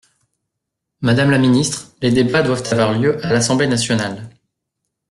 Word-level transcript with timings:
Madame 1.01 1.29
la 1.29 1.37
ministre, 1.37 1.89
les 2.01 2.09
débats 2.11 2.41
doivent 2.41 2.65
avoir 2.71 2.97
lieu 2.97 3.23
à 3.23 3.31
l’Assemblée 3.33 3.67
nationale. 3.67 4.29